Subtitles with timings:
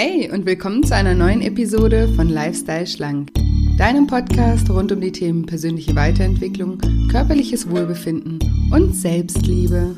[0.00, 3.32] Hi und willkommen zu einer neuen Episode von Lifestyle Schlank,
[3.78, 6.78] deinem Podcast rund um die Themen persönliche Weiterentwicklung,
[7.10, 8.38] körperliches Wohlbefinden
[8.70, 9.96] und Selbstliebe.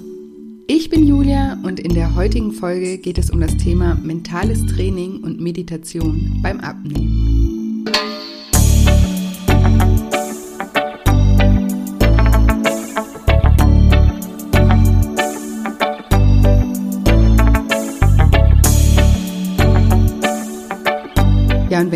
[0.67, 5.23] Ich bin Julia und in der heutigen Folge geht es um das Thema mentales Training
[5.23, 7.85] und Meditation beim Abnehmen.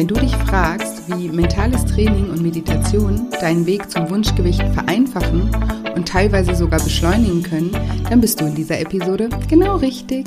[0.04, 5.48] Wenn du dich fragst, wie mentales Training und Meditation deinen Weg zum Wunschgewicht vereinfachen
[5.94, 7.70] und teilweise sogar beschleunigen können,
[8.10, 10.26] dann bist du in dieser Episode genau richtig.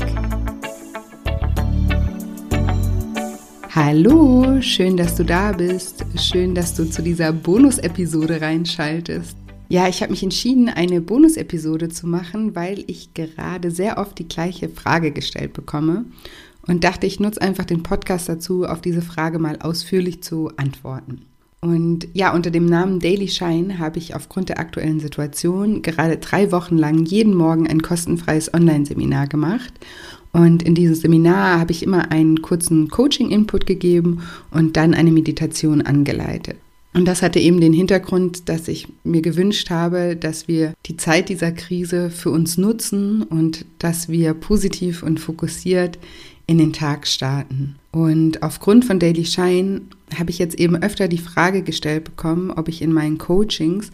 [3.70, 6.04] Hallo, schön, dass du da bist.
[6.16, 9.38] Schön, dass du zu dieser Bonus-Episode reinschaltest.
[9.70, 14.28] Ja, ich habe mich entschieden, eine Bonus-Episode zu machen, weil ich gerade sehr oft die
[14.28, 16.06] gleiche Frage gestellt bekomme
[16.68, 21.22] und dachte, ich nutze einfach den Podcast dazu, auf diese Frage mal ausführlich zu antworten.
[21.60, 26.52] Und ja, unter dem Namen Daily Shine habe ich aufgrund der aktuellen Situation gerade drei
[26.52, 29.74] Wochen lang jeden Morgen ein kostenfreies Online-Seminar gemacht.
[30.34, 35.82] Und in diesem Seminar habe ich immer einen kurzen Coaching-Input gegeben und dann eine Meditation
[35.82, 36.58] angeleitet.
[36.94, 41.30] Und das hatte eben den Hintergrund, dass ich mir gewünscht habe, dass wir die Zeit
[41.30, 45.98] dieser Krise für uns nutzen und dass wir positiv und fokussiert
[46.48, 47.76] in den Tag starten.
[47.92, 49.82] Und aufgrund von Daily Shine
[50.18, 53.92] habe ich jetzt eben öfter die Frage gestellt bekommen, ob ich in meinen Coachings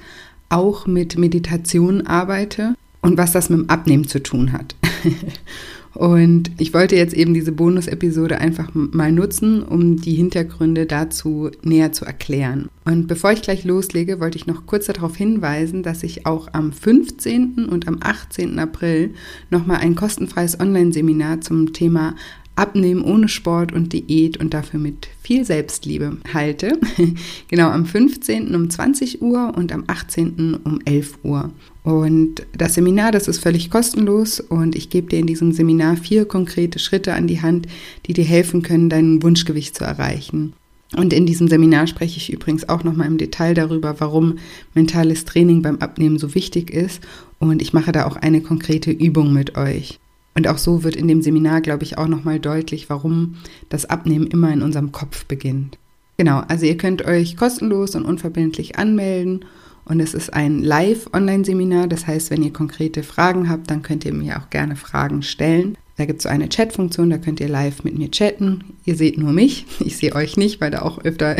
[0.49, 4.75] auch mit Meditation arbeite und was das mit dem Abnehmen zu tun hat.
[5.93, 11.91] und ich wollte jetzt eben diese Bonus-Episode einfach mal nutzen, um die Hintergründe dazu näher
[11.91, 12.69] zu erklären.
[12.85, 16.71] Und bevor ich gleich loslege, wollte ich noch kurz darauf hinweisen, dass ich auch am
[16.71, 17.65] 15.
[17.65, 18.59] und am 18.
[18.59, 19.13] April
[19.49, 22.15] nochmal ein kostenfreies Online-Seminar zum Thema
[22.55, 26.79] Abnehmen ohne Sport und Diät und dafür mit viel Selbstliebe halte.
[27.47, 28.53] genau am 15.
[28.53, 30.55] um 20 Uhr und am 18.
[30.63, 31.51] um 11 Uhr.
[31.83, 36.25] Und das Seminar, das ist völlig kostenlos und ich gebe dir in diesem Seminar vier
[36.25, 37.67] konkrete Schritte an die Hand,
[38.05, 40.53] die dir helfen können, dein Wunschgewicht zu erreichen.
[40.95, 44.37] Und in diesem Seminar spreche ich übrigens auch nochmal im Detail darüber, warum
[44.75, 47.01] mentales Training beim Abnehmen so wichtig ist.
[47.39, 49.99] Und ich mache da auch eine konkrete Übung mit euch.
[50.35, 53.35] Und auch so wird in dem Seminar, glaube ich, auch nochmal deutlich, warum
[53.69, 55.77] das Abnehmen immer in unserem Kopf beginnt.
[56.17, 59.45] Genau, also ihr könnt euch kostenlos und unverbindlich anmelden
[59.85, 61.87] und es ist ein Live-Online-Seminar.
[61.87, 65.77] Das heißt, wenn ihr konkrete Fragen habt, dann könnt ihr mir auch gerne Fragen stellen.
[65.95, 68.63] Da gibt es so eine Chat-Funktion, da könnt ihr live mit mir chatten.
[68.83, 71.35] Ihr seht nur mich, ich sehe euch nicht, weil da auch öfter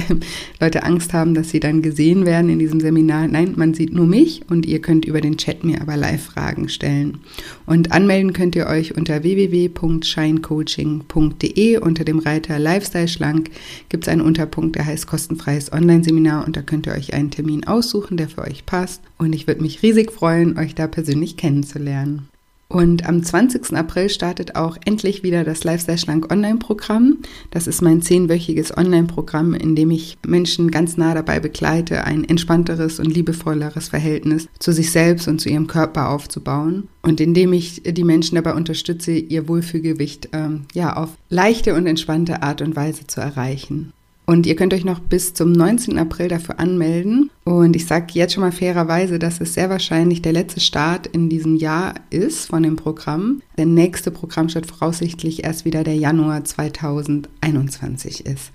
[0.59, 3.27] Leute Angst haben, dass sie dann gesehen werden in diesem Seminar.
[3.27, 6.69] Nein, man sieht nur mich und ihr könnt über den Chat mir aber live Fragen
[6.69, 7.17] stellen.
[7.65, 13.49] Und anmelden könnt ihr euch unter www.shinecoaching.de unter dem Reiter Lifestyle Schlank
[13.89, 17.65] gibt es einen Unterpunkt, der heißt kostenfreies Online-Seminar und da könnt ihr euch einen Termin
[17.65, 19.01] aussuchen, der für euch passt.
[19.17, 22.27] Und ich würde mich riesig freuen, euch da persönlich kennenzulernen.
[22.73, 23.77] Und am 20.
[23.77, 27.19] April startet auch endlich wieder das Lifestyle Schlank Online-Programm.
[27.51, 32.99] Das ist mein zehnwöchiges Online-Programm, in dem ich Menschen ganz nah dabei begleite, ein entspannteres
[32.99, 36.87] und liebevolleres Verhältnis zu sich selbst und zu ihrem Körper aufzubauen.
[37.03, 41.85] Und in dem ich die Menschen dabei unterstütze, ihr Wohlfühlgewicht ähm, ja, auf leichte und
[41.85, 43.93] entspannte Art und Weise zu erreichen.
[44.25, 45.97] Und ihr könnt euch noch bis zum 19.
[45.97, 47.29] April dafür anmelden.
[47.43, 51.29] Und ich sage jetzt schon mal fairerweise, dass es sehr wahrscheinlich der letzte Start in
[51.29, 53.41] diesem Jahr ist von dem Programm.
[53.57, 58.51] Der nächste Programmstart voraussichtlich erst wieder der Januar 2021 ist.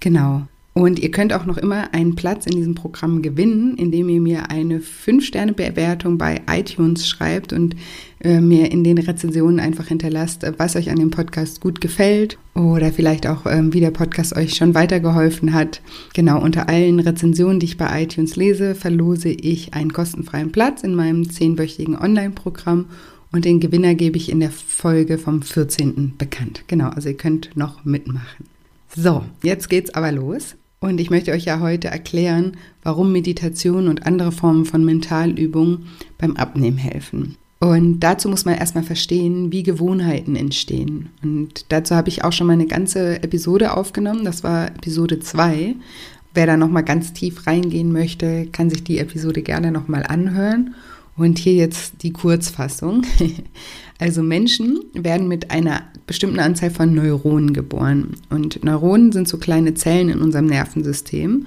[0.00, 0.42] Genau.
[0.74, 4.50] Und ihr könnt auch noch immer einen Platz in diesem Programm gewinnen, indem ihr mir
[4.50, 7.76] eine 5-Sterne-Bewertung bei iTunes schreibt und
[8.20, 12.90] äh, mir in den Rezensionen einfach hinterlasst, was euch an dem Podcast gut gefällt oder
[12.90, 15.82] vielleicht auch, ähm, wie der Podcast euch schon weitergeholfen hat.
[16.14, 20.94] Genau, unter allen Rezensionen, die ich bei iTunes lese, verlose ich einen kostenfreien Platz in
[20.94, 22.86] meinem zehnwöchigen Online-Programm
[23.30, 26.14] und den Gewinner gebe ich in der Folge vom 14.
[26.16, 26.64] bekannt.
[26.66, 28.46] Genau, also ihr könnt noch mitmachen.
[28.94, 30.54] So, jetzt geht's aber los.
[30.82, 35.86] Und ich möchte euch ja heute erklären, warum Meditation und andere Formen von Mentalübungen
[36.18, 37.36] beim Abnehmen helfen.
[37.60, 41.10] Und dazu muss man erstmal verstehen, wie Gewohnheiten entstehen.
[41.22, 44.24] Und dazu habe ich auch schon mal eine ganze Episode aufgenommen.
[44.24, 45.76] Das war Episode 2.
[46.34, 50.74] Wer da nochmal ganz tief reingehen möchte, kann sich die Episode gerne nochmal anhören.
[51.16, 53.02] Und hier jetzt die Kurzfassung.
[53.98, 58.16] Also Menschen werden mit einer bestimmten Anzahl von Neuronen geboren.
[58.30, 61.46] Und Neuronen sind so kleine Zellen in unserem Nervensystem.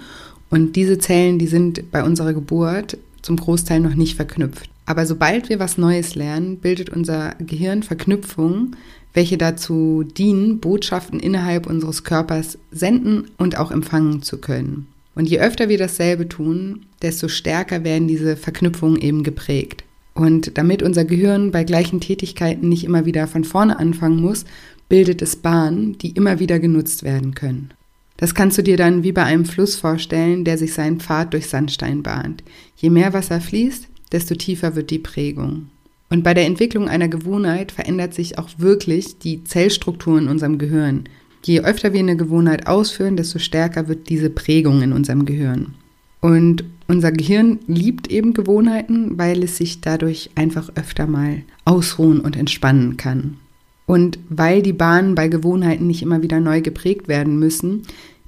[0.49, 4.69] Und diese Zellen, die sind bei unserer Geburt zum Großteil noch nicht verknüpft.
[4.85, 8.77] Aber sobald wir was Neues lernen, bildet unser Gehirn Verknüpfungen,
[9.13, 14.87] welche dazu dienen, Botschaften innerhalb unseres Körpers senden und auch empfangen zu können.
[15.15, 19.83] Und je öfter wir dasselbe tun, desto stärker werden diese Verknüpfungen eben geprägt.
[20.13, 24.45] Und damit unser Gehirn bei gleichen Tätigkeiten nicht immer wieder von vorne anfangen muss,
[24.87, 27.73] bildet es Bahnen, die immer wieder genutzt werden können.
[28.17, 31.47] Das kannst du dir dann wie bei einem Fluss vorstellen, der sich seinen Pfad durch
[31.47, 32.43] Sandstein bahnt.
[32.77, 35.69] Je mehr Wasser fließt, desto tiefer wird die Prägung.
[36.09, 41.09] Und bei der Entwicklung einer Gewohnheit verändert sich auch wirklich die Zellstruktur in unserem Gehirn.
[41.45, 45.75] Je öfter wir eine Gewohnheit ausführen, desto stärker wird diese Prägung in unserem Gehirn.
[46.19, 52.35] Und unser Gehirn liebt eben Gewohnheiten, weil es sich dadurch einfach öfter mal ausruhen und
[52.35, 53.37] entspannen kann.
[53.85, 57.83] Und weil die Bahnen bei Gewohnheiten nicht immer wieder neu geprägt werden müssen,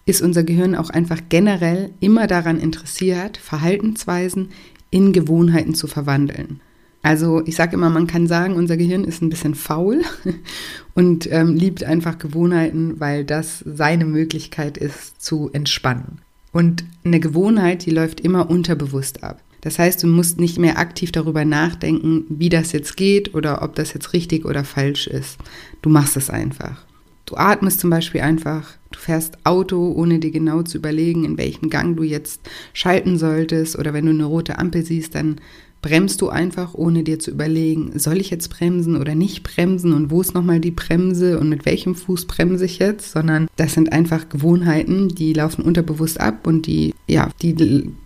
[0.06, 4.50] ist unser Gehirn auch einfach generell immer daran interessiert, Verhaltensweisen
[4.92, 6.62] in Gewohnheiten zu verwandeln.
[7.02, 10.02] Also ich sage immer, man kann sagen, unser Gehirn ist ein bisschen faul
[10.94, 16.20] und ähm, liebt einfach Gewohnheiten, weil das seine Möglichkeit ist zu entspannen.
[16.52, 19.42] Und eine Gewohnheit, die läuft immer unterbewusst ab.
[19.62, 23.76] Das heißt, du musst nicht mehr aktiv darüber nachdenken, wie das jetzt geht oder ob
[23.76, 25.38] das jetzt richtig oder falsch ist.
[25.82, 26.86] Du machst es einfach.
[27.26, 31.70] Du atmest zum Beispiel einfach, du fährst Auto, ohne dir genau zu überlegen, in welchem
[31.70, 32.40] Gang du jetzt
[32.72, 33.78] schalten solltest.
[33.78, 35.42] Oder wenn du eine rote Ampel siehst, dann
[35.82, 40.10] bremst du einfach, ohne dir zu überlegen, soll ich jetzt bremsen oder nicht bremsen und
[40.12, 43.92] wo ist nochmal die Bremse und mit welchem Fuß bremse ich jetzt, sondern das sind
[43.92, 47.54] einfach Gewohnheiten, die laufen unterbewusst ab und die, ja, die,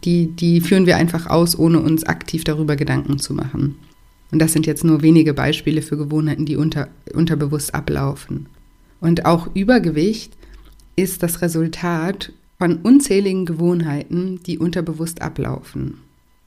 [0.03, 3.77] die, die führen wir einfach aus, ohne uns aktiv darüber Gedanken zu machen.
[4.31, 8.47] Und das sind jetzt nur wenige Beispiele für Gewohnheiten, die unter, unterbewusst ablaufen.
[8.99, 10.33] Und auch Übergewicht
[10.95, 15.97] ist das Resultat von unzähligen Gewohnheiten, die unterbewusst ablaufen.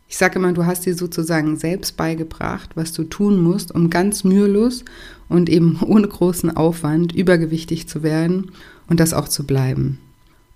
[0.09, 4.25] Ich sage immer, du hast dir sozusagen selbst beigebracht, was du tun musst, um ganz
[4.25, 4.85] mühelos
[5.29, 8.51] und eben ohne großen Aufwand übergewichtig zu werden
[8.89, 9.99] und das auch zu bleiben.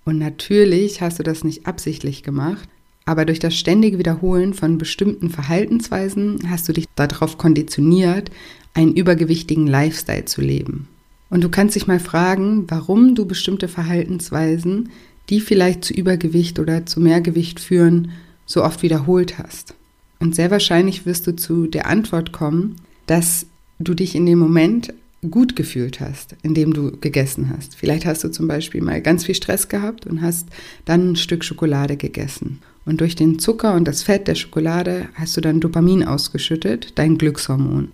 [0.05, 2.67] Und natürlich hast du das nicht absichtlich gemacht,
[3.05, 8.29] aber durch das ständige Wiederholen von bestimmten Verhaltensweisen hast du dich darauf konditioniert,
[8.73, 10.87] einen übergewichtigen Lifestyle zu leben.
[11.29, 14.89] Und du kannst dich mal fragen, warum du bestimmte Verhaltensweisen,
[15.29, 18.11] die vielleicht zu Übergewicht oder zu Mehrgewicht führen,
[18.49, 19.75] so oft wiederholt hast.
[20.19, 22.75] Und sehr wahrscheinlich wirst du zu der Antwort kommen,
[23.05, 23.45] dass
[23.77, 24.93] du dich in dem Moment
[25.29, 27.75] gut gefühlt hast, indem du gegessen hast.
[27.75, 30.47] Vielleicht hast du zum Beispiel mal ganz viel Stress gehabt und hast
[30.85, 32.59] dann ein Stück Schokolade gegessen.
[32.85, 37.17] Und durch den Zucker und das Fett der Schokolade hast du dann Dopamin ausgeschüttet, dein
[37.17, 37.91] Glückshormon.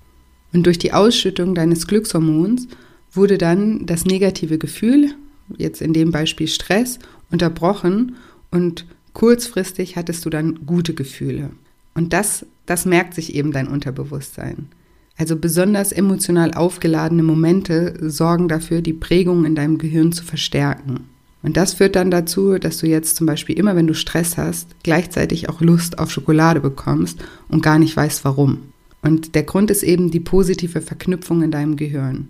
[0.54, 2.68] Und durch die Ausschüttung deines Glückshormons
[3.12, 5.16] wurde dann das negative Gefühl,
[5.58, 7.00] jetzt in dem Beispiel Stress,
[7.30, 8.16] unterbrochen
[8.52, 8.86] und
[9.16, 11.52] Kurzfristig hattest du dann gute Gefühle.
[11.94, 14.68] Und das, das merkt sich eben dein Unterbewusstsein.
[15.18, 21.06] Also besonders emotional aufgeladene Momente sorgen dafür, die Prägung in deinem Gehirn zu verstärken.
[21.44, 24.76] Und das führt dann dazu, dass du jetzt zum Beispiel immer, wenn du Stress hast,
[24.84, 28.64] gleichzeitig auch Lust auf Schokolade bekommst und gar nicht weißt warum.
[29.02, 32.28] Und der Grund ist eben die positive Verknüpfung in deinem Gehirn.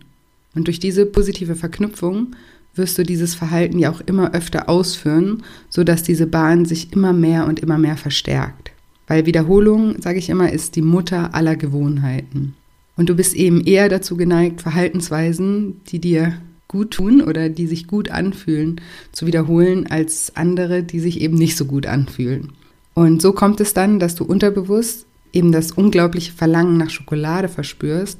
[0.54, 2.36] Und durch diese positive Verknüpfung
[2.75, 7.48] wirst du dieses Verhalten ja auch immer öfter ausführen, sodass diese Bahn sich immer mehr
[7.48, 8.72] und immer mehr verstärkt.
[9.08, 12.55] Weil Wiederholung, sage ich immer, ist die Mutter aller Gewohnheiten.
[12.98, 17.88] Und du bist eben eher dazu geneigt, Verhaltensweisen, die dir gut tun oder die sich
[17.88, 22.53] gut anfühlen, zu wiederholen, als andere, die sich eben nicht so gut anfühlen.
[22.94, 28.17] Und so kommt es dann, dass du unterbewusst eben das unglaubliche Verlangen nach Schokolade verspürst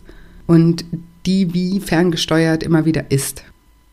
[0.48, 0.86] und
[1.26, 3.44] die wie ferngesteuert immer wieder isst.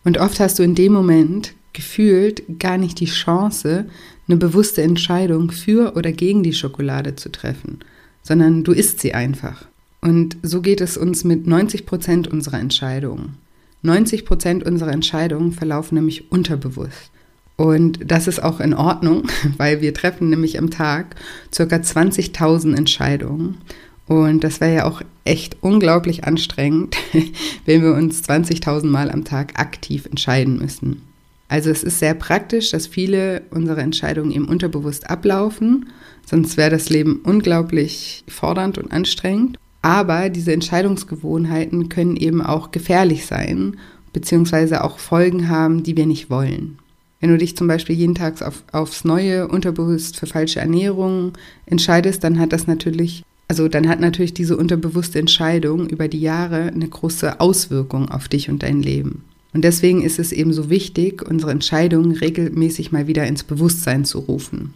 [0.04, 3.86] Und oft hast du in dem Moment gefühlt gar nicht die Chance,
[4.28, 7.80] eine bewusste Entscheidung für oder gegen die Schokolade zu treffen,
[8.22, 9.66] sondern du isst sie einfach.
[10.00, 13.36] Und so geht es uns mit 90 Prozent unserer Entscheidungen.
[13.82, 17.10] 90 Prozent unserer Entscheidungen verlaufen nämlich unterbewusst.
[17.56, 21.16] Und das ist auch in Ordnung, weil wir treffen nämlich am Tag
[21.52, 23.58] circa 20.000 Entscheidungen.
[24.06, 26.96] Und das wäre ja auch echt unglaublich anstrengend,
[27.64, 31.02] wenn wir uns 20.000 Mal am Tag aktiv entscheiden müssen.
[31.48, 35.90] Also es ist sehr praktisch, dass viele unserer Entscheidungen eben unterbewusst ablaufen,
[36.24, 39.58] sonst wäre das Leben unglaublich fordernd und anstrengend.
[39.82, 43.76] Aber diese Entscheidungsgewohnheiten können eben auch gefährlich sein,
[44.12, 46.78] beziehungsweise auch Folgen haben, die wir nicht wollen.
[47.20, 51.32] Wenn du dich zum Beispiel jeden Tag auf, aufs Neue unterbewusst für falsche Ernährung
[51.66, 56.62] entscheidest, dann hat das natürlich also dann hat natürlich diese unterbewusste Entscheidung über die Jahre
[56.62, 59.24] eine große Auswirkung auf dich und dein Leben.
[59.52, 64.20] Und deswegen ist es eben so wichtig, unsere Entscheidungen regelmäßig mal wieder ins Bewusstsein zu
[64.20, 64.72] rufen.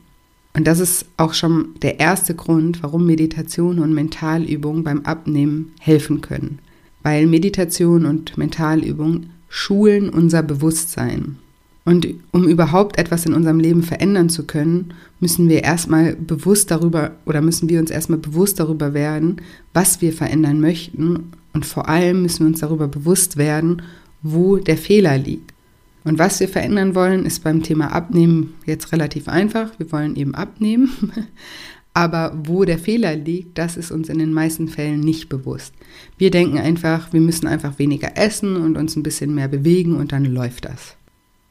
[0.52, 6.20] Und das ist auch schon der erste Grund, warum Meditation und Mentalübungen beim Abnehmen helfen
[6.20, 6.60] können.
[7.02, 11.36] Weil Meditation und Mentalübungen schulen unser Bewusstsein.
[11.86, 17.12] Und um überhaupt etwas in unserem Leben verändern zu können, müssen wir erstmal bewusst darüber
[17.26, 19.36] oder müssen wir uns erstmal bewusst darüber werden,
[19.72, 21.30] was wir verändern möchten.
[21.54, 23.82] Und vor allem müssen wir uns darüber bewusst werden,
[24.20, 25.54] wo der Fehler liegt.
[26.02, 29.70] Und was wir verändern wollen, ist beim Thema Abnehmen jetzt relativ einfach.
[29.78, 30.90] Wir wollen eben abnehmen.
[31.94, 35.72] Aber wo der Fehler liegt, das ist uns in den meisten Fällen nicht bewusst.
[36.18, 40.10] Wir denken einfach, wir müssen einfach weniger essen und uns ein bisschen mehr bewegen und
[40.10, 40.96] dann läuft das.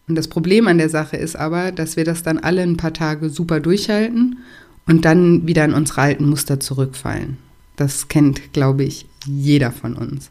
[0.08, 2.94] Und das Problem an der Sache ist aber, dass wir das dann alle ein paar
[2.94, 4.38] Tage super durchhalten
[4.86, 7.38] und dann wieder in unsere alten Muster zurückfallen.
[7.76, 10.30] Das kennt, glaube ich, jeder von uns.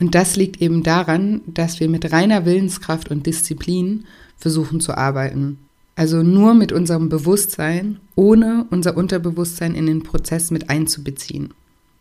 [0.00, 4.04] Und das liegt eben daran, dass wir mit reiner Willenskraft und Disziplin
[4.36, 5.58] versuchen zu arbeiten.
[5.96, 11.54] Also nur mit unserem Bewusstsein, ohne unser Unterbewusstsein in den Prozess mit einzubeziehen.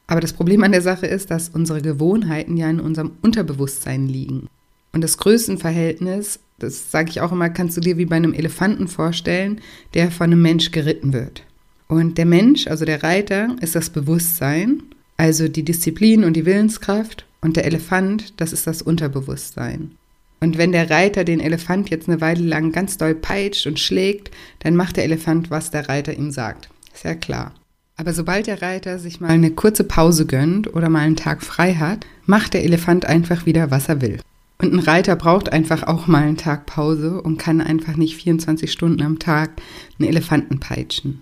[0.07, 4.47] Aber das Problem an der Sache ist, dass unsere Gewohnheiten ja in unserem Unterbewusstsein liegen.
[4.91, 8.87] Und das Größenverhältnis, das sage ich auch immer, kannst du dir wie bei einem Elefanten
[8.87, 9.61] vorstellen,
[9.93, 11.43] der von einem Mensch geritten wird.
[11.87, 14.81] Und der Mensch, also der Reiter, ist das Bewusstsein,
[15.17, 17.25] also die Disziplin und die Willenskraft.
[17.41, 19.91] Und der Elefant, das ist das Unterbewusstsein.
[20.39, 24.31] Und wenn der Reiter den Elefant jetzt eine Weile lang ganz doll peitscht und schlägt,
[24.59, 26.69] dann macht der Elefant, was der Reiter ihm sagt.
[26.93, 27.53] Ist ja klar.
[27.95, 31.75] Aber sobald der Reiter sich mal eine kurze Pause gönnt oder mal einen Tag frei
[31.75, 34.19] hat, macht der Elefant einfach wieder, was er will.
[34.63, 38.71] Und ein Reiter braucht einfach auch mal einen Tag Pause und kann einfach nicht 24
[38.71, 39.61] Stunden am Tag
[39.99, 41.21] einen Elefanten peitschen.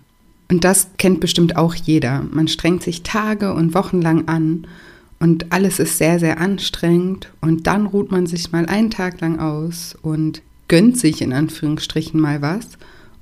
[0.52, 2.24] Und das kennt bestimmt auch jeder.
[2.30, 4.68] Man strengt sich Tage und Wochen lang an
[5.20, 9.40] und alles ist sehr, sehr anstrengend und dann ruht man sich mal einen Tag lang
[9.40, 12.68] aus und gönnt sich in Anführungsstrichen mal was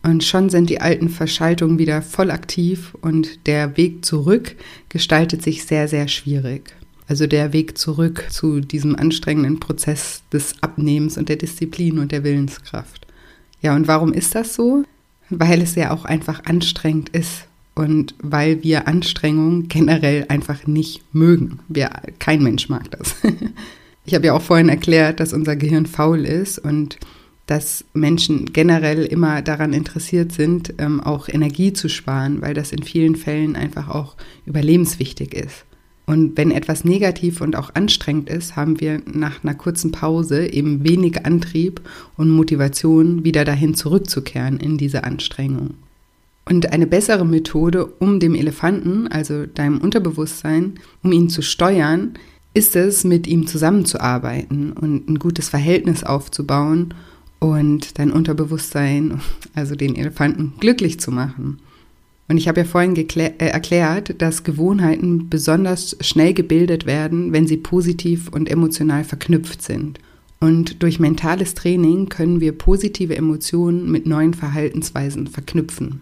[0.04, 4.58] und schon sind die alten Verschaltungen wieder voll aktiv und der Weg zurück
[4.90, 6.74] gestaltet sich sehr, sehr schwierig.
[7.10, 12.24] Also der Weg zurück zu diesem anstrengenden Prozess des Abnehmens und der Disziplin und der
[12.24, 13.08] Willenskraft.
[13.64, 14.84] Ja, und warum ist das so?
[15.32, 21.60] Weil es ja auch einfach anstrengend ist und weil wir Anstrengung generell einfach nicht mögen.
[21.68, 21.90] Wir,
[22.20, 23.16] kein Mensch mag das.
[24.06, 26.98] Ich habe ja auch vorhin erklärt, dass unser Gehirn faul ist und
[27.46, 32.82] dass Menschen generell immer daran interessiert sind, ähm, auch Energie zu sparen, weil das in
[32.82, 34.16] vielen Fällen einfach auch
[34.48, 35.64] überlebenswichtig ist.
[36.10, 40.84] Und wenn etwas negativ und auch anstrengend ist, haben wir nach einer kurzen Pause eben
[40.84, 41.82] wenig Antrieb
[42.18, 45.76] und Motivation, wieder dahin zurückzukehren in diese Anstrengung.
[46.46, 52.16] Und eine bessere Methode, um dem Elefanten, also deinem Unterbewusstsein, um ihn zu steuern,
[52.56, 56.96] ist es, mit ihm zusammenzuarbeiten und ein gutes Verhältnis aufzubauen
[57.38, 59.22] und dein Unterbewusstsein,
[59.54, 61.60] also den Elefanten, glücklich zu machen.
[62.30, 67.58] Und ich habe ja vorhin äh, erklärt, dass Gewohnheiten besonders schnell gebildet werden, wenn sie
[67.58, 70.00] positiv und emotional verknüpft sind.
[70.40, 76.02] Und durch mentales Training können wir positive Emotionen mit neuen Verhaltensweisen verknüpfen.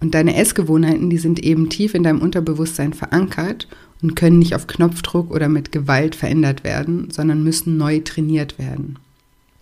[0.00, 3.68] Und deine Essgewohnheiten, die sind eben tief in deinem Unterbewusstsein verankert
[4.00, 8.98] und können nicht auf Knopfdruck oder mit Gewalt verändert werden, sondern müssen neu trainiert werden.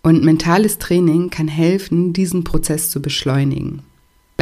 [0.03, 3.81] Und mentales Training kann helfen, diesen Prozess zu beschleunigen.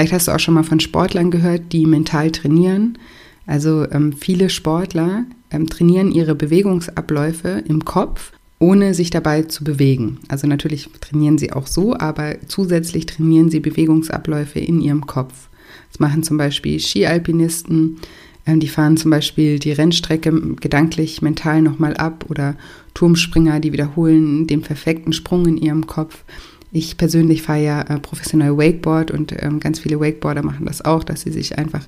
[0.02, 2.98] Vielleicht hast du auch schon mal von Sportlern gehört, die mental trainieren.
[3.46, 10.18] Also ähm, viele Sportler ähm, trainieren ihre Bewegungsabläufe im Kopf, ohne sich dabei zu bewegen.
[10.28, 15.50] Also natürlich trainieren sie auch so, aber zusätzlich trainieren sie Bewegungsabläufe in ihrem Kopf.
[15.92, 17.98] Das machen zum Beispiel Skialpinisten.
[18.48, 22.56] Ähm, die fahren zum Beispiel die Rennstrecke gedanklich, mental nochmal ab oder
[22.96, 26.24] Turmspringer, die wiederholen den perfekten Sprung in ihrem Kopf.
[26.72, 31.04] Ich persönlich fahre ja äh, professionell Wakeboard und ähm, ganz viele Wakeboarder machen das auch,
[31.04, 31.86] dass sie sich einfach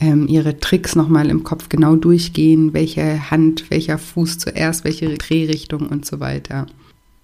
[0.00, 5.88] ähm, ihre Tricks nochmal im Kopf genau durchgehen, welche Hand, welcher Fuß zuerst, welche Drehrichtung
[5.88, 6.66] und so weiter.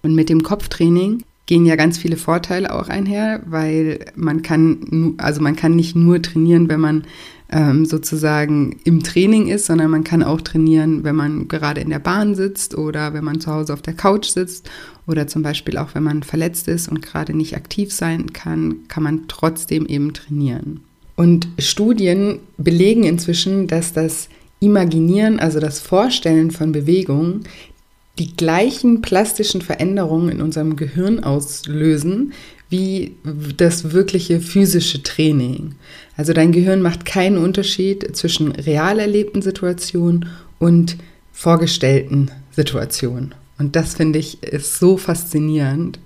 [0.03, 5.41] Und mit dem Kopftraining gehen ja ganz viele Vorteile auch einher, weil man kann, also
[5.41, 7.03] man kann nicht nur trainieren, wenn man
[7.51, 11.99] ähm, sozusagen im Training ist, sondern man kann auch trainieren, wenn man gerade in der
[11.99, 14.69] Bahn sitzt oder wenn man zu Hause auf der Couch sitzt
[15.07, 19.03] oder zum Beispiel auch, wenn man verletzt ist und gerade nicht aktiv sein kann, kann
[19.03, 20.81] man trotzdem eben trainieren.
[21.15, 24.29] Und Studien belegen inzwischen, dass das
[24.59, 27.43] Imaginieren, also das Vorstellen von Bewegungen,
[28.19, 32.33] die gleichen plastischen Veränderungen in unserem Gehirn auslösen
[32.71, 33.17] wie
[33.57, 35.75] das wirkliche physische Training.
[36.15, 40.95] Also dein Gehirn macht keinen Unterschied zwischen real erlebten Situationen und
[41.33, 43.35] vorgestellten Situationen.
[43.59, 45.99] Und das finde ich ist so faszinierend.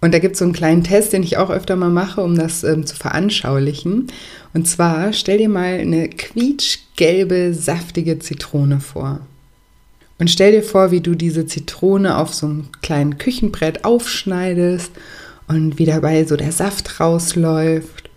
[0.00, 2.34] Und da gibt es so einen kleinen Test, den ich auch öfter mal mache, um
[2.34, 4.08] das ähm, zu veranschaulichen.
[4.54, 9.20] Und zwar stell dir mal eine quietschgelbe, saftige Zitrone vor.
[10.18, 14.92] Und stell dir vor, wie du diese Zitrone auf so einem kleinen Küchenbrett aufschneidest
[15.48, 18.10] und wie dabei so der Saft rausläuft.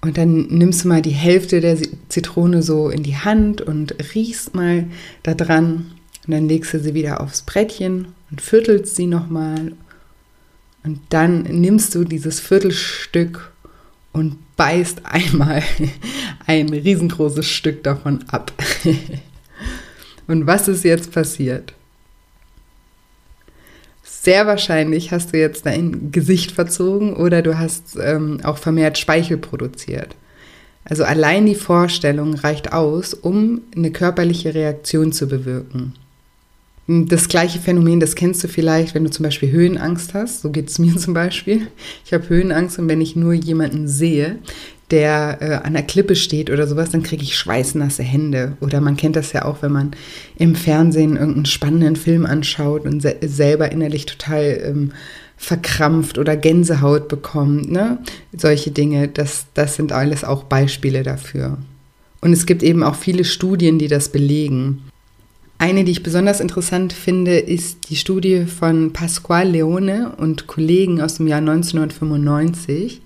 [0.00, 1.78] Und dann nimmst du mal die Hälfte der
[2.08, 4.86] Zitrone so in die Hand und riechst mal
[5.22, 5.92] da dran.
[6.26, 9.72] Und dann legst du sie wieder aufs Brettchen und viertelst sie nochmal.
[10.84, 13.52] Und dann nimmst du dieses Viertelstück
[14.12, 15.62] und beißt einmal
[16.46, 18.52] ein riesengroßes Stück davon ab.
[20.28, 21.74] Und was ist jetzt passiert?
[24.22, 29.36] Sehr wahrscheinlich hast du jetzt dein Gesicht verzogen oder du hast ähm, auch vermehrt Speichel
[29.36, 30.14] produziert.
[30.84, 35.94] Also allein die Vorstellung reicht aus, um eine körperliche Reaktion zu bewirken.
[36.86, 40.42] Das gleiche Phänomen, das kennst du vielleicht, wenn du zum Beispiel Höhenangst hast.
[40.42, 41.66] So geht es mir zum Beispiel.
[42.04, 44.38] Ich habe Höhenangst und wenn ich nur jemanden sehe,
[44.92, 48.56] der äh, an der Klippe steht oder sowas, dann kriege ich schweißnasse Hände.
[48.60, 49.90] Oder man kennt das ja auch, wenn man
[50.36, 54.92] im Fernsehen irgendeinen spannenden Film anschaut und se selber innerlich total ähm,
[55.36, 57.70] verkrampft oder Gänsehaut bekommt.
[57.72, 57.98] Ne?
[58.36, 61.58] Solche Dinge, das, das sind alles auch Beispiele dafür.
[62.20, 64.82] Und es gibt eben auch viele Studien, die das belegen.
[65.58, 71.14] Eine, die ich besonders interessant finde, ist die Studie von Pasquale Leone und Kollegen aus
[71.14, 73.00] dem Jahr 1995.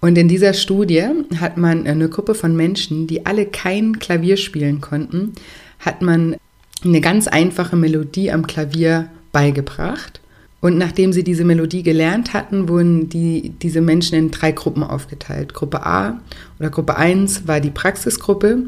[0.00, 1.04] Und in dieser Studie
[1.40, 5.32] hat man eine Gruppe von Menschen, die alle kein Klavier spielen konnten,
[5.78, 6.36] hat man
[6.84, 10.20] eine ganz einfache Melodie am Klavier beigebracht.
[10.60, 15.54] Und nachdem sie diese Melodie gelernt hatten, wurden die, diese Menschen in drei Gruppen aufgeteilt.
[15.54, 16.20] Gruppe A
[16.58, 18.64] oder Gruppe 1 war die Praxisgruppe,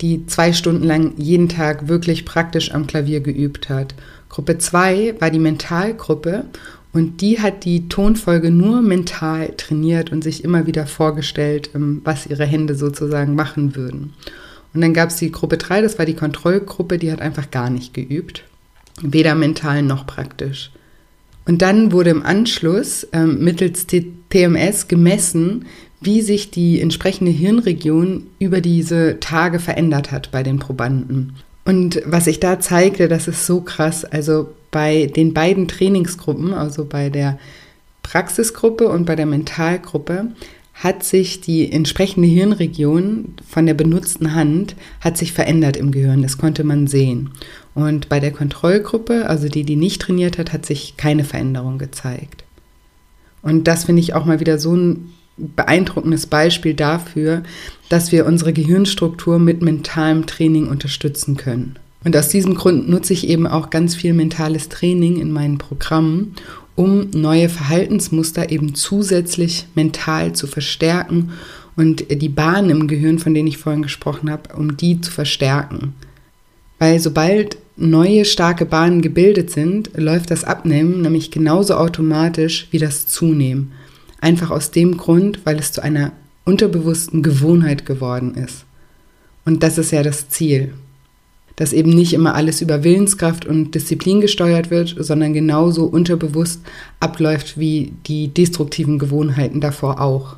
[0.00, 3.94] die zwei Stunden lang jeden Tag wirklich praktisch am Klavier geübt hat.
[4.28, 6.44] Gruppe 2 war die Mentalgruppe
[6.96, 12.26] und die hat die Tonfolge nur mental trainiert und sich immer wieder vorgestellt, ähm, was
[12.26, 14.14] ihre Hände sozusagen machen würden.
[14.72, 17.68] Und dann gab es die Gruppe 3, das war die Kontrollgruppe, die hat einfach gar
[17.68, 18.44] nicht geübt.
[19.02, 20.70] Weder mental noch praktisch.
[21.44, 25.66] Und dann wurde im Anschluss ähm, mittels TMS gemessen,
[26.00, 31.34] wie sich die entsprechende Hirnregion über diese Tage verändert hat bei den Probanden.
[31.66, 34.06] Und was sich da zeigte, das ist so krass.
[34.06, 37.38] Also bei den beiden Trainingsgruppen, also bei der
[38.02, 40.32] Praxisgruppe und bei der Mentalgruppe,
[40.74, 46.20] hat sich die entsprechende Hirnregion von der benutzten Hand hat sich verändert im Gehirn.
[46.20, 47.30] Das konnte man sehen.
[47.74, 52.44] Und bei der Kontrollgruppe, also die, die nicht trainiert hat, hat sich keine Veränderung gezeigt.
[53.40, 57.44] Und das finde ich auch mal wieder so ein beeindruckendes Beispiel dafür,
[57.88, 61.78] dass wir unsere Gehirnstruktur mit mentalem Training unterstützen können.
[62.06, 66.36] Und aus diesem Grund nutze ich eben auch ganz viel mentales Training in meinen Programmen,
[66.76, 71.32] um neue Verhaltensmuster eben zusätzlich mental zu verstärken
[71.74, 75.94] und die Bahnen im Gehirn, von denen ich vorhin gesprochen habe, um die zu verstärken.
[76.78, 83.08] Weil sobald neue starke Bahnen gebildet sind, läuft das Abnehmen nämlich genauso automatisch wie das
[83.08, 83.72] Zunehmen.
[84.20, 86.12] Einfach aus dem Grund, weil es zu einer
[86.44, 88.64] unterbewussten Gewohnheit geworden ist.
[89.44, 90.72] Und das ist ja das Ziel.
[91.56, 96.60] Dass eben nicht immer alles über Willenskraft und Disziplin gesteuert wird, sondern genauso unterbewusst
[97.00, 100.36] abläuft wie die destruktiven Gewohnheiten davor auch.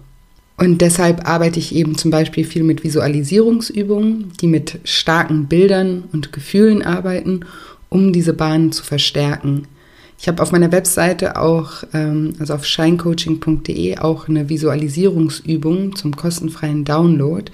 [0.56, 6.32] Und deshalb arbeite ich eben zum Beispiel viel mit Visualisierungsübungen, die mit starken Bildern und
[6.32, 7.40] Gefühlen arbeiten,
[7.88, 9.68] um diese Bahnen zu verstärken.
[10.20, 16.84] Ich habe auf meiner Webseite auch, ähm, also auf shinecoaching.de, auch eine Visualisierungsübung zum kostenfreien
[16.84, 17.44] Download.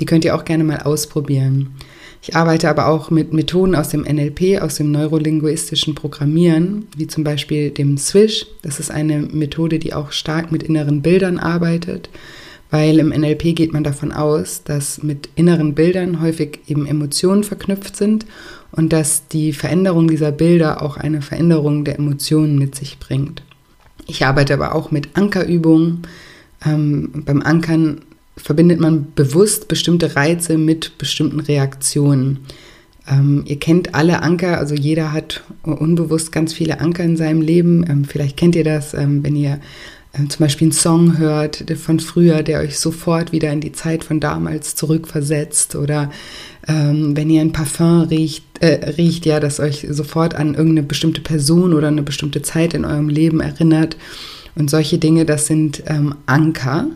[0.00, 1.74] Die könnt ihr auch gerne mal ausprobieren.
[2.22, 7.24] Ich arbeite aber auch mit Methoden aus dem NLP, aus dem neurolinguistischen Programmieren, wie zum
[7.24, 8.46] Beispiel dem Swish.
[8.62, 12.10] Das ist eine Methode, die auch stark mit inneren Bildern arbeitet,
[12.70, 17.96] weil im NLP geht man davon aus, dass mit inneren Bildern häufig eben Emotionen verknüpft
[17.96, 18.26] sind
[18.72, 23.42] und dass die Veränderung dieser Bilder auch eine Veränderung der Emotionen mit sich bringt.
[24.06, 26.02] Ich arbeite aber auch mit Ankerübungen.
[26.64, 28.00] Ähm, beim Ankern
[28.36, 32.40] verbindet man bewusst bestimmte Reize mit bestimmten Reaktionen.
[33.08, 37.84] Ähm, ihr kennt alle Anker, also jeder hat unbewusst ganz viele Anker in seinem Leben.
[37.88, 39.60] Ähm, vielleicht kennt ihr das, ähm, wenn ihr
[40.12, 44.04] äh, zum Beispiel einen Song hört von früher, der euch sofort wieder in die Zeit
[44.04, 46.10] von damals zurückversetzt oder
[46.66, 51.20] ähm, wenn ihr ein Parfum riecht, äh, riecht, ja, das euch sofort an irgendeine bestimmte
[51.20, 53.96] Person oder eine bestimmte Zeit in eurem Leben erinnert.
[54.56, 56.86] Und solche Dinge, das sind ähm, Anker.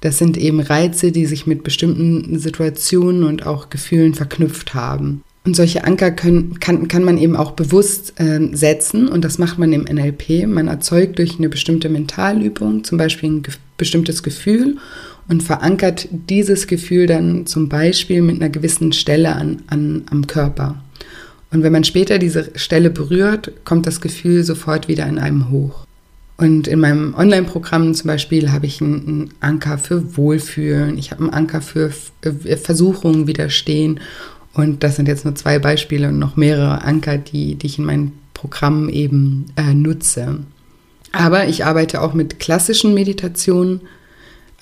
[0.00, 5.22] Das sind eben Reize, die sich mit bestimmten Situationen und auch Gefühlen verknüpft haben.
[5.44, 9.58] Und solche Anker können, kann, kann man eben auch bewusst äh, setzen und das macht
[9.58, 10.46] man im NLP.
[10.48, 14.78] Man erzeugt durch eine bestimmte Mentalübung zum Beispiel ein ge bestimmtes Gefühl
[15.28, 20.82] und verankert dieses Gefühl dann zum Beispiel mit einer gewissen Stelle an, an, am Körper.
[21.52, 25.85] Und wenn man später diese Stelle berührt, kommt das Gefühl sofort wieder in einem hoch.
[26.36, 31.32] Und in meinem Online-Programm zum Beispiel habe ich einen Anker für Wohlfühlen, ich habe einen
[31.32, 34.00] Anker für äh, Versuchungen widerstehen.
[34.52, 37.86] Und das sind jetzt nur zwei Beispiele und noch mehrere Anker, die, die ich in
[37.86, 40.40] meinem Programm eben äh, nutze.
[41.12, 43.80] Aber ich arbeite auch mit klassischen Meditationen.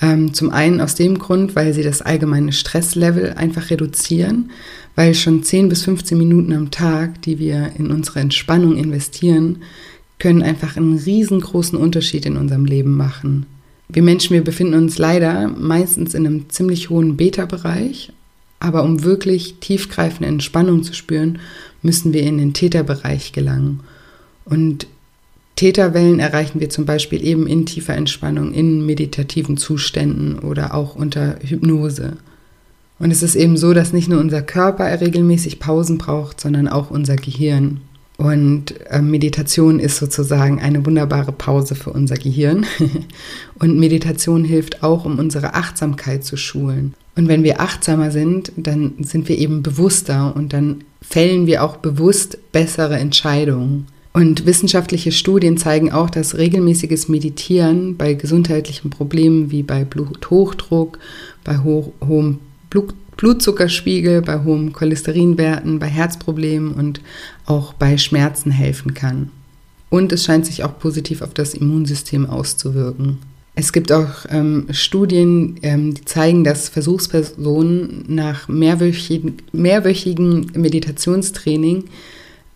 [0.00, 4.50] Ähm, zum einen aus dem Grund, weil sie das allgemeine Stresslevel einfach reduzieren,
[4.96, 9.62] weil schon 10 bis 15 Minuten am Tag, die wir in unsere Entspannung investieren,
[10.24, 13.44] können einfach einen riesengroßen Unterschied in unserem Leben machen.
[13.90, 18.10] Wir Menschen, wir befinden uns leider meistens in einem ziemlich hohen Beta-Bereich,
[18.58, 21.40] aber um wirklich tiefgreifende Entspannung zu spüren,
[21.82, 23.80] müssen wir in den Täterbereich gelangen.
[24.46, 24.86] Und
[25.56, 31.36] Täterwellen erreichen wir zum Beispiel eben in tiefer Entspannung, in meditativen Zuständen oder auch unter
[31.42, 32.16] Hypnose.
[32.98, 36.90] Und es ist eben so, dass nicht nur unser Körper regelmäßig Pausen braucht, sondern auch
[36.90, 37.82] unser Gehirn.
[38.16, 42.64] Und äh, Meditation ist sozusagen eine wunderbare Pause für unser Gehirn.
[43.58, 46.94] und Meditation hilft auch, um unsere Achtsamkeit zu schulen.
[47.16, 51.76] Und wenn wir achtsamer sind, dann sind wir eben bewusster und dann fällen wir auch
[51.76, 53.86] bewusst bessere Entscheidungen.
[54.12, 61.00] Und wissenschaftliche Studien zeigen auch, dass regelmäßiges Meditieren bei gesundheitlichen Problemen wie bei Bluthochdruck,
[61.42, 62.38] bei ho hohem
[62.70, 67.00] Blut Blutzuckerspiegel, bei hohen Cholesterinwerten, bei Herzproblemen und
[67.46, 69.30] auch bei Schmerzen helfen kann.
[69.90, 73.18] Und es scheint sich auch positiv auf das Immunsystem auszuwirken.
[73.56, 81.84] Es gibt auch ähm, Studien, ähm, die zeigen, dass Versuchspersonen nach mehrwöchigen, mehrwöchigen Meditationstraining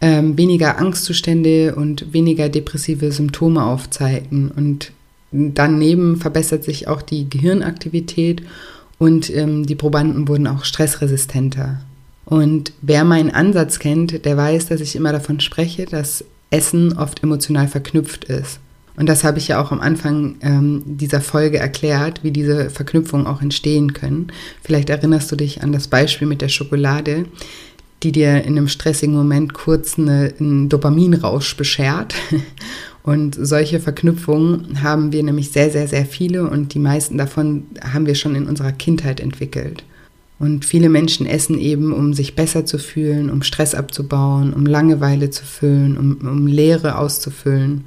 [0.01, 4.51] ähm, weniger Angstzustände und weniger depressive Symptome aufzeigen.
[4.51, 4.91] Und
[5.31, 8.43] daneben verbessert sich auch die Gehirnaktivität
[8.99, 11.81] und ähm, die Probanden wurden auch stressresistenter.
[12.25, 17.23] Und wer meinen Ansatz kennt, der weiß, dass ich immer davon spreche, dass Essen oft
[17.23, 18.61] emotional verknüpft ist.
[18.97, 23.29] Und das habe ich ja auch am Anfang ähm, dieser Folge erklärt, wie diese Verknüpfungen
[23.29, 24.33] auch entstehen können.
[24.61, 27.27] Vielleicht erinnerst du dich an das Beispiel mit der Schokolade,
[28.03, 32.15] die dir in einem stressigen Moment kurz eine, einen Dopaminrausch beschert.
[33.09, 38.05] Und solche Verknüpfungen haben wir nämlich sehr, sehr, sehr viele und die meisten davon haben
[38.05, 39.83] wir schon in unserer Kindheit entwickelt.
[40.39, 45.31] Und viele Menschen essen eben, um sich besser zu fühlen, um Stress abzubauen, um Langeweile
[45.31, 47.85] zu füllen, um, um Leere auszufüllen.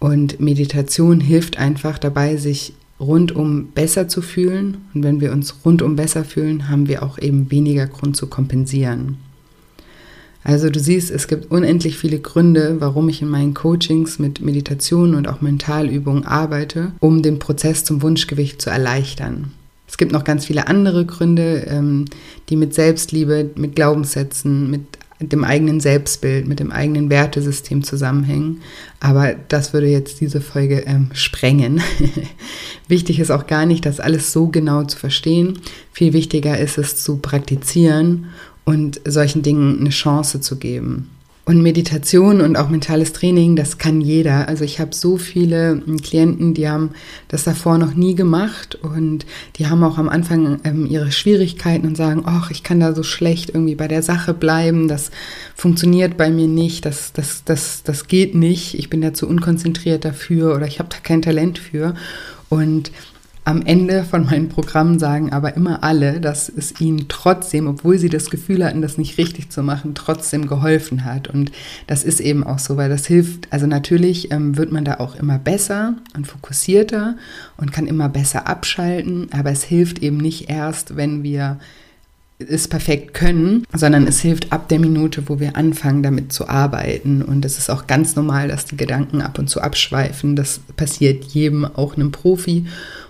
[0.00, 4.76] Und Meditation hilft einfach dabei, sich rundum besser zu fühlen.
[4.92, 9.16] Und wenn wir uns rundum besser fühlen, haben wir auch eben weniger Grund zu kompensieren.
[10.46, 15.16] Also du siehst, es gibt unendlich viele Gründe, warum ich in meinen Coachings mit Meditation
[15.16, 19.50] und auch Mentalübungen arbeite, um den Prozess zum Wunschgewicht zu erleichtern.
[19.88, 22.04] Es gibt noch ganz viele andere Gründe, ähm,
[22.48, 24.82] die mit Selbstliebe, mit Glaubenssätzen, mit
[25.18, 28.60] dem eigenen Selbstbild, mit dem eigenen Wertesystem zusammenhängen.
[29.00, 31.80] Aber das würde jetzt diese Folge ähm, sprengen.
[32.86, 35.58] Wichtig ist auch gar nicht, das alles so genau zu verstehen.
[35.90, 38.26] Viel wichtiger ist es zu praktizieren
[38.66, 41.08] und solchen Dingen eine Chance zu geben.
[41.48, 44.48] Und Meditation und auch mentales Training, das kann jeder.
[44.48, 46.90] Also ich habe so viele Klienten, die haben
[47.28, 51.96] das davor noch nie gemacht und die haben auch am Anfang ähm, ihre Schwierigkeiten und
[51.96, 55.12] sagen, ach, ich kann da so schlecht irgendwie bei der Sache bleiben, das
[55.54, 60.04] funktioniert bei mir nicht, das, das, das, das geht nicht, ich bin da zu unkonzentriert
[60.04, 61.94] dafür oder ich habe da kein Talent für.
[62.48, 62.90] Und
[63.46, 68.08] am Ende von meinen Programmen sagen aber immer alle, dass es ihnen trotzdem, obwohl sie
[68.08, 71.28] das Gefühl hatten, das nicht richtig zu machen, trotzdem geholfen hat.
[71.28, 71.52] Und
[71.86, 73.46] das ist eben auch so, weil das hilft.
[73.52, 77.16] Also natürlich ähm, wird man da auch immer besser und fokussierter
[77.56, 81.58] und kann immer besser abschalten, aber es hilft eben nicht erst, wenn wir
[82.38, 87.22] es perfekt können, sondern es hilft ab der Minute, wo wir anfangen, damit zu arbeiten.
[87.22, 90.34] Und es ist auch ganz normal, dass die Gedanken ab und zu abschweifen.
[90.34, 92.66] Das passiert jedem, auch einem Profi.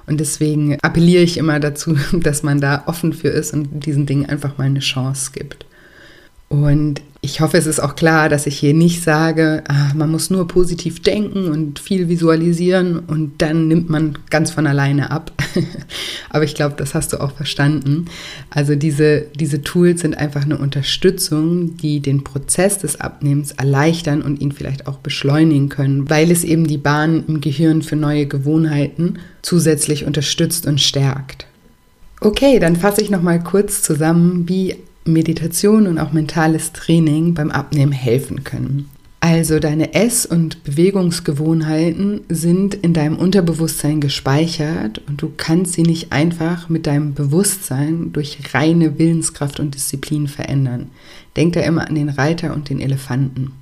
[0.07, 4.27] Und deswegen appelliere ich immer dazu, dass man da offen für ist und diesen Dingen
[4.27, 5.66] einfach mal eine Chance gibt.
[6.49, 10.31] Und ich hoffe, es ist auch klar, dass ich hier nicht sage, ah, man muss
[10.31, 15.33] nur positiv denken und viel visualisieren und dann nimmt man ganz von alleine ab.
[16.31, 18.05] Aber ich glaube, das hast du auch verstanden.
[18.51, 24.41] Also diese, diese Tools sind einfach eine Unterstützung, die den Prozess des Abnehmens erleichtern und
[24.41, 29.19] ihn vielleicht auch beschleunigen können, weil es eben die Bahn im Gehirn für neue Gewohnheiten
[29.43, 31.47] zusätzlich unterstützt und stärkt.
[32.21, 37.51] Okay, dann fasse ich noch mal kurz zusammen, wie Meditation und auch mentales Training beim
[37.51, 38.88] Abnehmen helfen können.
[39.21, 46.12] Also deine Ess- und Bewegungsgewohnheiten sind in deinem Unterbewusstsein gespeichert und du kannst sie nicht
[46.12, 50.90] einfach mit deinem Bewusstsein durch reine Willenskraft und Disziplin verändern.
[51.35, 53.53] Denk da immer an den Reiter und den Elefanten.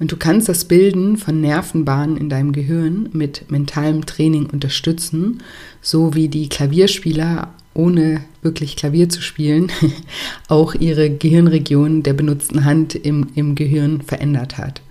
[0.00, 5.42] Und du kannst das Bilden von Nervenbahnen in deinem Gehirn mit mentalem Training unterstützen,
[5.80, 9.70] so wie die Klavierspieler ohne wirklich Klavier zu spielen,
[10.48, 14.82] auch ihre Gehirnregion der benutzten Hand im, im Gehirn verändert hat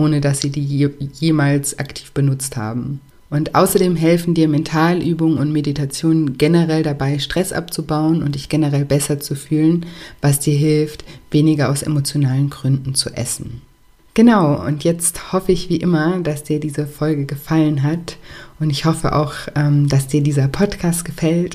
[0.00, 3.00] ohne dass sie die je, jemals aktiv benutzt haben.
[3.28, 9.20] Und außerdem helfen dir Mentalübungen und Meditationen generell dabei, Stress abzubauen und dich generell besser
[9.20, 9.86] zu fühlen,
[10.20, 13.62] was dir hilft, weniger aus emotionalen Gründen zu essen.
[14.14, 18.16] Genau, und jetzt hoffe ich wie immer, dass dir diese Folge gefallen hat
[18.60, 21.54] und ich hoffe auch, ähm, dass dir dieser Podcast gefällt.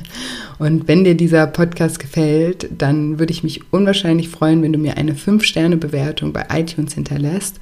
[0.58, 4.96] und wenn dir dieser Podcast gefällt, dann würde ich mich unwahrscheinlich freuen, wenn du mir
[4.96, 7.58] eine 5-Sterne-Bewertung bei iTunes hinterlässt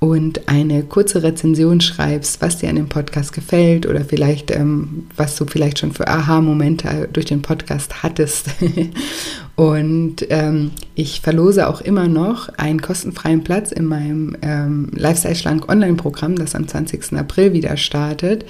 [0.00, 5.36] und eine kurze Rezension schreibst, was dir an dem Podcast gefällt oder vielleicht, ähm, was
[5.36, 8.50] du vielleicht schon für Aha-Momente durch den Podcast hattest.
[9.56, 15.70] und ähm, ich verlose auch immer noch einen kostenfreien Platz in meinem ähm, Lifestyle Schlank
[15.70, 17.14] Online-Programm, das am 20.
[17.14, 18.44] April wieder startet.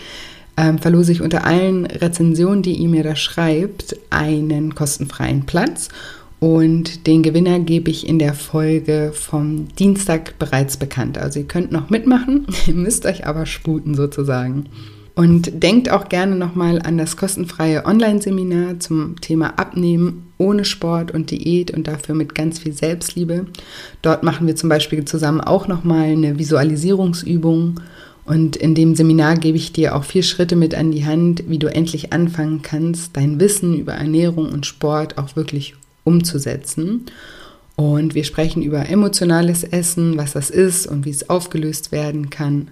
[0.57, 5.91] Ähm, verlose ich unter allen Rezensionen, die ihr mir da schreibt, einen kostenfreien Platz.
[6.41, 11.19] Und den Gewinner gebe ich in der Folge vom Dienstag bereits bekannt.
[11.19, 14.67] Also ihr könnt noch mitmachen, ihr müsst euch aber sputen sozusagen.
[15.15, 21.31] Und denkt auch gerne nochmal an das kostenfreie Online-Seminar zum Thema Abnehmen ohne Sport und
[21.31, 23.47] Diät und dafür mit ganz viel Selbstliebe.
[24.03, 27.81] Dort machen wir zum Beispiel zusammen auch nochmal eine Visualisierungsübung.
[28.25, 31.59] Und in dem Seminar gebe ich dir auch vier Schritte mit an die Hand, wie
[31.59, 37.07] du endlich anfangen kannst, dein Wissen über Ernährung und Sport auch wirklich umzusetzen.
[37.77, 42.69] Und wir sprechen über emotionales Essen, was das ist und wie es aufgelöst werden kann.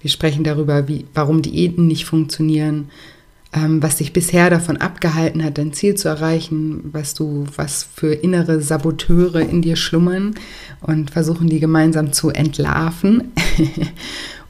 [0.00, 2.90] Wir sprechen darüber, wie, warum Diäten nicht funktionieren,
[3.54, 8.60] was dich bisher davon abgehalten hat, dein Ziel zu erreichen, was du, was für innere
[8.60, 10.34] Saboteure in dir schlummern
[10.80, 13.32] und versuchen die gemeinsam zu entlarven.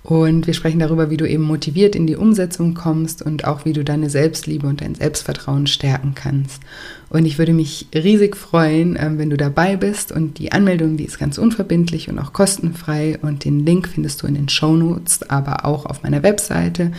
[0.04, 3.72] Und wir sprechen darüber, wie du eben motiviert in die Umsetzung kommst und auch wie
[3.72, 6.60] du deine Selbstliebe und dein Selbstvertrauen stärken kannst.
[7.08, 10.12] Und ich würde mich riesig freuen, ähm, wenn du dabei bist.
[10.12, 13.18] Und die Anmeldung, die ist ganz unverbindlich und auch kostenfrei.
[13.22, 16.92] Und den Link findest du in den Show Notes, aber auch auf meiner Webseite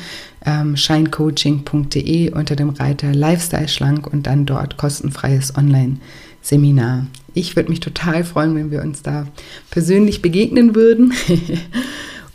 [0.46, 7.08] ähm, shinecoaching.de unter dem Reiter Lifestyle schlank und dann dort kostenfreies Online-Seminar.
[7.34, 9.28] Ich würde mich total freuen, wenn wir uns da
[9.72, 11.14] persönlich begegnen würden.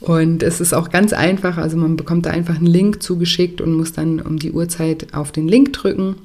[0.01, 3.75] Und es ist auch ganz einfach, also man bekommt da einfach einen Link zugeschickt und
[3.75, 6.17] muss dann um die Uhrzeit auf den Link drücken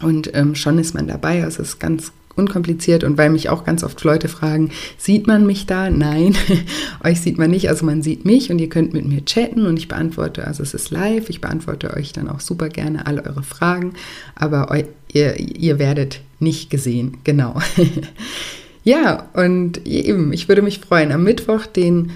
[0.00, 1.44] und ähm, schon ist man dabei.
[1.44, 5.46] Also es ist ganz unkompliziert und weil mich auch ganz oft Leute fragen, sieht man
[5.46, 5.90] mich da?
[5.90, 6.36] Nein,
[7.04, 7.68] euch sieht man nicht.
[7.68, 10.74] Also man sieht mich und ihr könnt mit mir chatten und ich beantworte, also es
[10.74, 13.94] ist live, ich beantworte euch dann auch super gerne alle eure Fragen,
[14.34, 17.60] aber eu, ihr, ihr werdet nicht gesehen, genau.
[18.84, 22.10] ja, und eben, ich würde mich freuen, am Mittwoch, den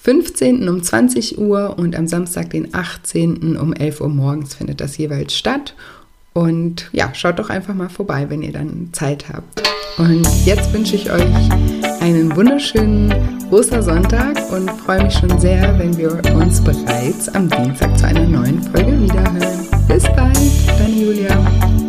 [0.00, 0.68] 15.
[0.68, 3.56] um 20 Uhr und am Samstag, den 18.
[3.56, 5.74] um 11 Uhr morgens findet das jeweils statt.
[6.32, 9.62] Und ja, schaut doch einfach mal vorbei, wenn ihr dann Zeit habt.
[9.98, 11.50] Und jetzt wünsche ich euch
[12.00, 13.12] einen wunderschönen
[13.50, 18.62] Ostersonntag und freue mich schon sehr, wenn wir uns bereits am Dienstag zu einer neuen
[18.62, 19.66] Folge wiederhören.
[19.88, 21.87] Bis bald, deine Julia.